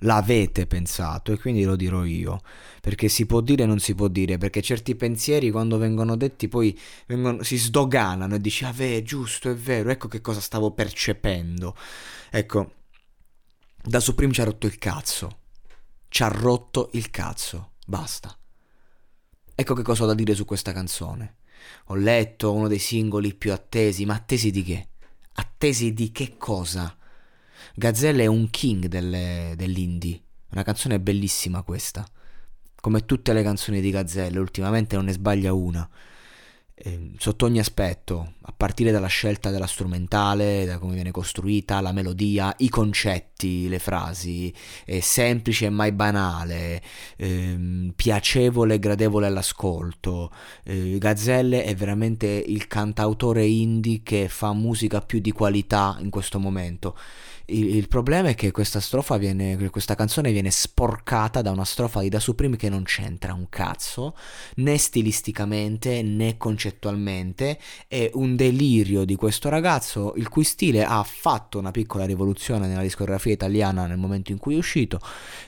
l'avete 0.00 0.66
pensato 0.66 1.32
e 1.32 1.38
quindi 1.38 1.64
lo 1.64 1.76
dirò 1.76 2.04
io, 2.04 2.40
perché 2.80 3.08
si 3.08 3.26
può 3.26 3.40
dire 3.40 3.62
e 3.62 3.66
non 3.66 3.78
si 3.78 3.94
può 3.94 4.08
dire, 4.08 4.38
perché 4.38 4.60
certi 4.60 4.94
pensieri 4.94 5.50
quando 5.50 5.78
vengono 5.78 6.16
detti 6.16 6.48
poi 6.48 6.78
vengono, 7.06 7.42
si 7.42 7.56
sdoganano 7.56 8.34
e 8.34 8.40
dici, 8.40 8.64
ah 8.64 8.74
è 8.74 9.02
giusto, 9.02 9.50
è 9.50 9.54
vero, 9.54 9.90
ecco 9.90 10.08
che 10.08 10.20
cosa 10.20 10.40
stavo 10.40 10.72
percependo. 10.72 11.76
Ecco, 12.30 12.72
da 13.82 14.00
Supreme 14.00 14.32
ci 14.32 14.40
ha 14.40 14.44
rotto 14.44 14.66
il 14.66 14.78
cazzo, 14.78 15.38
ci 16.08 16.22
ha 16.22 16.28
rotto 16.28 16.90
il 16.92 17.10
cazzo, 17.10 17.72
basta. 17.86 18.36
Ecco 19.54 19.74
che 19.74 19.82
cosa 19.82 20.04
ho 20.04 20.06
da 20.06 20.14
dire 20.14 20.34
su 20.34 20.44
questa 20.44 20.72
canzone. 20.72 21.36
Ho 21.86 21.94
letto 21.94 22.52
uno 22.52 22.68
dei 22.68 22.78
singoli 22.78 23.34
più 23.34 23.52
attesi, 23.52 24.04
ma 24.04 24.14
attesi 24.14 24.50
di 24.50 24.62
che? 24.62 24.88
Attesi 25.32 25.94
di 25.94 26.12
che 26.12 26.36
cosa? 26.36 26.94
Gazzelle 27.74 28.22
è 28.22 28.26
un 28.26 28.48
king 28.50 28.86
delle, 28.86 29.54
dell'indie. 29.56 30.20
Una 30.52 30.62
canzone 30.62 31.00
bellissima 31.00 31.62
questa. 31.62 32.06
Come 32.80 33.04
tutte 33.04 33.32
le 33.32 33.42
canzoni 33.42 33.80
di 33.80 33.90
Gazzelle, 33.90 34.38
ultimamente 34.38 34.96
non 34.96 35.06
ne 35.06 35.12
sbaglia 35.12 35.52
una. 35.52 35.88
Eh, 36.78 37.12
sotto 37.16 37.46
ogni 37.46 37.58
aspetto, 37.58 38.34
a 38.42 38.52
partire 38.54 38.90
dalla 38.90 39.06
scelta 39.06 39.48
della 39.50 39.66
strumentale, 39.66 40.66
da 40.66 40.76
come 40.76 40.92
viene 40.92 41.10
costruita, 41.10 41.80
la 41.80 41.90
melodia, 41.90 42.54
i 42.58 42.68
concetti, 42.68 43.66
le 43.66 43.78
frasi, 43.78 44.52
è 44.84 45.00
semplice 45.00 45.66
e 45.66 45.70
mai 45.70 45.92
banale, 45.92 46.82
eh, 47.16 47.92
piacevole 47.96 48.74
e 48.74 48.78
gradevole 48.78 49.26
all'ascolto. 49.26 50.30
Eh, 50.64 50.98
Gazzelle 50.98 51.64
è 51.64 51.74
veramente 51.74 52.26
il 52.26 52.66
cantautore 52.66 53.46
indie 53.46 54.02
che 54.02 54.28
fa 54.28 54.52
musica 54.52 55.00
più 55.00 55.20
di 55.20 55.32
qualità 55.32 55.96
in 56.00 56.10
questo 56.10 56.38
momento. 56.38 56.94
Il, 57.48 57.76
il, 57.76 57.88
problema 57.88 58.30
è 58.30 58.34
che 58.34 58.50
questa 58.50 58.80
strofa 58.80 59.16
viene, 59.18 59.56
questa 59.70 59.94
canzone 59.94 60.32
viene 60.32 60.50
sporcata 60.50 61.42
da 61.42 61.52
una 61.52 61.64
strofa 61.64 62.00
di 62.00 62.08
Da 62.08 62.18
Supreme 62.18 62.56
che 62.56 62.68
non 62.68 62.82
c'entra 62.82 63.34
un 63.34 63.48
cazzo, 63.48 64.16
né 64.56 64.76
stilisticamente 64.76 66.02
né 66.02 66.36
concettualmente. 66.36 66.65
È 67.88 68.10
un 68.14 68.36
delirio 68.36 69.04
di 69.04 69.14
questo 69.14 69.48
ragazzo 69.48 70.14
il 70.16 70.28
cui 70.28 70.44
stile 70.44 70.84
ha 70.84 71.02
fatto 71.02 71.58
una 71.58 71.70
piccola 71.70 72.04
rivoluzione 72.04 72.66
nella 72.66 72.82
discografia 72.82 73.32
italiana 73.32 73.86
nel 73.86 73.98
momento 73.98 74.32
in 74.32 74.38
cui 74.38 74.54
è 74.54 74.58
uscito 74.58 75.00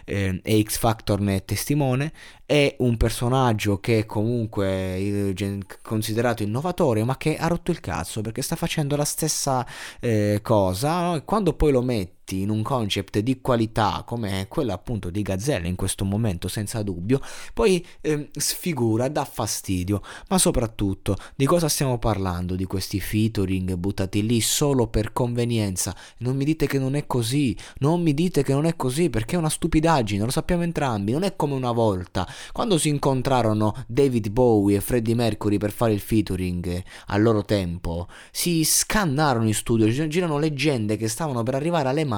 eh, 0.04 0.40
e 0.42 0.62
X 0.62 0.78
Factor 0.78 1.20
ne 1.20 1.36
è 1.36 1.44
testimone. 1.44 2.12
È 2.44 2.76
un 2.78 2.96
personaggio 2.96 3.78
che 3.78 4.00
è 4.00 4.06
comunque 4.06 5.34
considerato 5.82 6.42
innovatore, 6.42 7.04
ma 7.04 7.16
che 7.16 7.36
ha 7.36 7.46
rotto 7.46 7.70
il 7.70 7.80
cazzo 7.80 8.20
perché 8.20 8.42
sta 8.42 8.56
facendo 8.56 8.96
la 8.96 9.04
stessa 9.04 9.66
eh, 10.00 10.40
cosa. 10.42 11.12
No? 11.12 11.22
Quando 11.24 11.52
poi 11.52 11.72
lo 11.72 11.82
metti 11.82 12.17
in 12.36 12.50
un 12.50 12.62
concept 12.62 13.18
di 13.18 13.40
qualità 13.40 14.02
come 14.06 14.46
quello 14.48 14.72
appunto 14.72 15.10
di 15.10 15.22
Gazzelle 15.22 15.68
in 15.68 15.76
questo 15.76 16.04
momento 16.04 16.48
senza 16.48 16.82
dubbio, 16.82 17.20
poi 17.54 17.84
eh, 18.00 18.30
sfigura, 18.32 19.08
dà 19.08 19.24
fastidio, 19.24 20.02
ma 20.28 20.38
soprattutto 20.38 21.16
di 21.34 21.46
cosa 21.46 21.68
stiamo 21.68 21.98
parlando 21.98 22.54
di 22.54 22.64
questi 22.64 23.00
featuring 23.00 23.74
buttati 23.74 24.24
lì 24.24 24.40
solo 24.40 24.88
per 24.88 25.12
convenienza? 25.12 25.94
Non 26.18 26.36
mi 26.36 26.44
dite 26.44 26.66
che 26.66 26.78
non 26.78 26.94
è 26.94 27.06
così, 27.06 27.56
non 27.78 28.02
mi 28.02 28.14
dite 28.14 28.42
che 28.42 28.52
non 28.52 28.66
è 28.66 28.76
così 28.76 29.10
perché 29.10 29.36
è 29.36 29.38
una 29.38 29.48
stupidaggine, 29.48 30.24
lo 30.24 30.30
sappiamo 30.30 30.62
entrambi, 30.62 31.12
non 31.12 31.22
è 31.22 31.36
come 31.36 31.54
una 31.54 31.72
volta 31.72 32.26
quando 32.52 32.78
si 32.78 32.88
incontrarono 32.88 33.74
David 33.86 34.28
Bowie 34.30 34.76
e 34.76 34.80
Freddie 34.80 35.14
Mercury 35.14 35.58
per 35.58 35.70
fare 35.70 35.92
il 35.92 36.00
featuring 36.00 36.82
al 37.06 37.22
loro 37.22 37.44
tempo, 37.44 38.08
si 38.30 38.64
scannarono 38.64 39.46
in 39.46 39.54
studio, 39.54 39.88
girano 40.08 40.38
leggende 40.38 40.96
che 40.96 41.08
stavano 41.08 41.42
per 41.42 41.54
arrivare 41.54 41.88
alle 41.88 42.04
mani, 42.04 42.17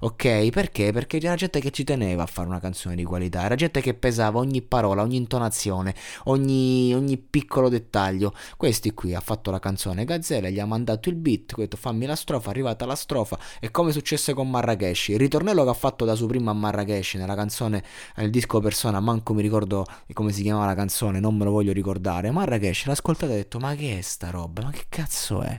ok? 0.00 0.48
Perché? 0.50 0.92
Perché 0.92 1.18
c'era 1.18 1.34
gente 1.34 1.60
che 1.60 1.70
ci 1.70 1.84
teneva 1.84 2.22
a 2.22 2.26
fare 2.26 2.48
una 2.48 2.60
canzone 2.60 2.94
di 2.94 3.04
qualità, 3.04 3.42
era 3.42 3.54
gente 3.54 3.80
che 3.80 3.94
pesava 3.94 4.38
ogni 4.38 4.62
parola, 4.62 5.02
ogni 5.02 5.16
intonazione, 5.16 5.94
ogni, 6.24 6.94
ogni 6.94 7.16
piccolo 7.18 7.68
dettaglio. 7.68 8.32
Questi 8.56 8.92
qui 8.92 9.14
ha 9.14 9.20
fatto 9.20 9.50
la 9.50 9.58
canzone 9.58 10.04
Gazzella, 10.04 10.48
gli 10.48 10.60
ha 10.60 10.66
mandato 10.66 11.08
il 11.08 11.16
beat, 11.16 11.52
ha 11.52 11.56
detto 11.60 11.76
fammi 11.76 12.06
la 12.06 12.16
strofa, 12.16 12.48
è 12.48 12.50
arrivata 12.50 12.86
la 12.86 12.94
strofa, 12.94 13.38
e 13.60 13.70
come 13.70 13.92
successe 13.92 14.34
con 14.34 14.50
Marrakesh, 14.50 15.08
il 15.08 15.18
ritornello 15.18 15.64
che 15.64 15.70
ha 15.70 15.74
fatto 15.74 16.04
da 16.04 16.14
su 16.14 16.26
prima 16.26 16.50
a 16.50 16.54
Marrakesh 16.54 17.14
nella 17.14 17.34
canzone, 17.34 17.82
nel 18.16 18.30
disco 18.30 18.60
Persona, 18.60 19.00
manco 19.00 19.34
mi 19.34 19.42
ricordo 19.42 19.84
come 20.12 20.32
si 20.32 20.42
chiamava 20.42 20.66
la 20.66 20.74
canzone, 20.74 21.20
non 21.20 21.36
me 21.36 21.44
lo 21.44 21.50
voglio 21.50 21.72
ricordare, 21.72 22.30
Marrakesh 22.30 22.86
l'ha 22.86 22.92
ascoltata 22.92 23.32
e 23.32 23.34
ha 23.34 23.38
detto 23.38 23.58
ma 23.58 23.74
che 23.74 23.98
è 23.98 24.00
sta 24.00 24.30
roba, 24.30 24.62
ma 24.62 24.70
che 24.70 24.84
cazzo 24.88 25.42
è? 25.42 25.58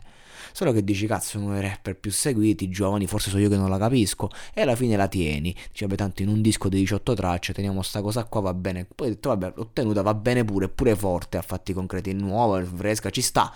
Solo 0.55 0.71
che 0.71 0.85
dici, 0.85 1.05
cazzo, 1.05 1.38
uno 1.38 1.51
dei 1.51 1.63
rapper 1.63 1.97
più 1.97 2.13
seguiti, 2.13 2.69
giovani, 2.69 3.07
forse 3.07 3.29
so 3.29 3.38
io 3.38 3.49
che 3.49 3.57
non 3.57 3.69
la 3.69 3.77
capisco. 3.77 4.29
E 4.53 4.61
alla 4.61 4.77
fine 4.77 4.95
la 4.95 5.09
tieni. 5.09 5.51
Dici, 5.51 5.83
vabbè, 5.83 5.97
tanto 5.97 6.21
in 6.21 6.29
un 6.29 6.41
disco 6.41 6.69
di 6.69 6.77
18 6.77 7.13
tracce 7.13 7.51
teniamo 7.51 7.81
sta 7.81 8.01
cosa 8.01 8.23
qua, 8.23 8.39
va 8.39 8.53
bene. 8.53 8.85
Poi 8.85 9.07
ho 9.07 9.09
detto, 9.09 9.27
vabbè, 9.27 9.51
l'ho 9.53 9.69
tenuta, 9.73 10.01
va 10.01 10.13
bene 10.13 10.45
pure, 10.45 10.69
pure 10.69 10.95
forte, 10.95 11.35
a 11.35 11.41
fatti 11.41 11.73
concreti, 11.73 12.13
nuova, 12.13 12.63
fresca, 12.63 13.09
ci 13.09 13.21
sta, 13.21 13.53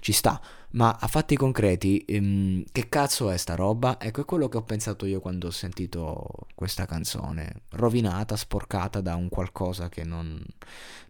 ci 0.00 0.12
sta. 0.12 0.40
Ma 0.70 0.96
a 0.98 1.06
fatti 1.06 1.36
concreti, 1.36 2.02
ehm, 2.06 2.64
che 2.72 2.88
cazzo 2.88 3.28
è 3.28 3.36
sta 3.36 3.54
roba? 3.54 4.00
Ecco, 4.00 4.22
è 4.22 4.24
quello 4.24 4.48
che 4.48 4.56
ho 4.56 4.62
pensato 4.62 5.04
io 5.04 5.20
quando 5.20 5.48
ho 5.48 5.50
sentito 5.50 6.28
questa 6.54 6.86
canzone. 6.86 7.64
Rovinata, 7.72 8.36
sporcata 8.36 9.02
da 9.02 9.16
un 9.16 9.28
qualcosa 9.28 9.90
che 9.90 10.02
non, 10.02 10.42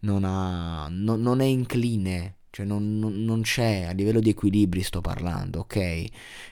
non, 0.01 0.25
ha, 0.25 0.89
non, 0.91 1.21
non 1.23 1.41
è 1.41 1.45
incline 1.45 2.38
cioè 2.59 2.67
non, 2.67 2.99
non, 2.99 3.25
non, 3.25 3.43
c'è 3.43 3.85
a 3.85 3.93
livello 3.93 4.19
di 4.19 4.31
equilibri 4.31 4.83
sto 4.83 5.01
parlando, 5.01 5.61
ok? 5.61 6.05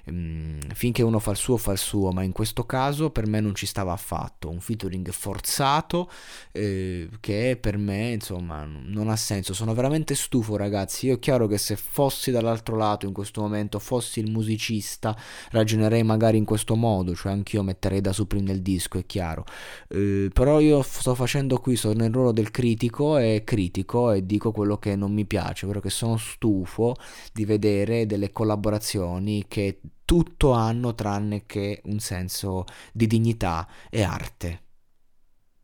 Mm, 0.08 0.60
finché 0.72 1.02
uno 1.02 1.18
fa 1.18 1.32
il 1.32 1.36
suo 1.36 1.56
fa 1.56 1.72
il 1.72 1.78
suo, 1.78 2.12
ma 2.12 2.22
in 2.22 2.30
questo 2.30 2.64
caso 2.64 3.10
per 3.10 3.26
me 3.26 3.40
non 3.40 3.56
ci 3.56 3.66
stava 3.66 3.92
affatto, 3.92 4.48
un 4.48 4.60
featuring 4.60 5.10
forzato 5.10 6.08
eh, 6.52 7.08
che 7.18 7.58
per 7.60 7.76
me 7.76 8.10
insomma 8.12 8.64
non 8.64 9.08
ha 9.08 9.16
senso, 9.16 9.52
sono 9.52 9.74
veramente 9.74 10.14
stufo 10.14 10.56
ragazzi, 10.56 11.06
io 11.06 11.14
è 11.14 11.18
chiaro 11.18 11.48
che 11.48 11.58
se 11.58 11.74
fossi 11.74 12.30
dall'altro 12.30 12.76
lato 12.76 13.06
in 13.06 13.12
questo 13.12 13.40
momento, 13.40 13.80
fossi 13.80 14.20
il 14.20 14.30
musicista, 14.30 15.16
ragionerei 15.50 16.04
magari 16.04 16.36
in 16.36 16.44
questo 16.44 16.76
modo, 16.76 17.16
cioè 17.16 17.32
anch'io 17.32 17.64
metterei 17.64 18.00
da 18.00 18.12
Supreme 18.12 18.44
nel 18.44 18.62
disco, 18.62 18.98
è 18.98 19.06
chiaro, 19.06 19.44
eh, 19.88 20.30
però 20.32 20.60
io 20.60 20.82
sto 20.82 21.16
facendo 21.16 21.58
qui, 21.58 21.74
sono 21.74 21.94
nel 21.94 22.12
ruolo 22.12 22.30
del 22.30 22.52
critico 22.52 23.16
e 23.18 23.42
critico 23.44 24.12
e 24.12 24.24
dico 24.24 24.52
quello 24.52 24.78
che 24.78 24.94
non 24.94 25.12
mi 25.12 25.24
piace, 25.24 25.66
quello 25.66 25.80
che 25.80 25.94
sono 25.96 26.18
stufo 26.18 26.94
di 27.32 27.44
vedere 27.44 28.06
delle 28.06 28.30
collaborazioni 28.30 29.46
che 29.48 29.80
tutto 30.04 30.52
hanno 30.52 30.94
tranne 30.94 31.46
che 31.46 31.80
un 31.86 31.98
senso 31.98 32.64
di 32.92 33.06
dignità 33.06 33.66
e 33.90 34.02
arte. 34.02 34.65